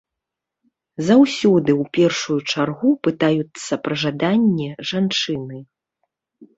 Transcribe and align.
Заўсёды 1.09 1.71
ў 1.81 1.91
першую 1.99 2.39
чаргу 2.55 2.89
пытаюцца 3.11 3.73
пра 3.87 3.95
жаданне 4.09 4.69
жанчыны. 4.95 5.57